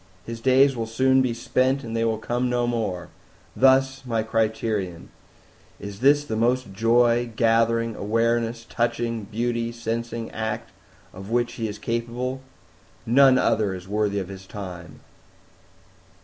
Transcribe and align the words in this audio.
His 0.25 0.41
Days 0.41 0.75
will 0.75 0.87
soon 0.87 1.21
be 1.21 1.31
spent 1.31 1.83
and 1.83 1.95
they 1.95 2.03
will 2.03 2.17
come 2.17 2.49
no 2.49 2.65
more; 2.65 3.09
thus 3.55 4.03
my 4.03 4.23
Criterion: 4.23 5.09
Is 5.79 5.99
This 5.99 6.23
the 6.25 6.35
most 6.35 6.73
Joy 6.73 7.29
gathering, 7.35 7.95
Awareness 7.95 8.65
touching, 8.67 9.25
Beauty 9.25 9.71
sensing 9.71 10.31
act 10.31 10.71
of 11.13 11.29
which 11.29 11.53
he 11.53 11.67
is 11.67 11.77
capable? 11.77 12.41
None 13.05 13.37
other 13.37 13.75
is 13.75 13.87
worthy 13.87 14.17
of 14.17 14.29
his 14.29 14.47
time!" 14.47 15.01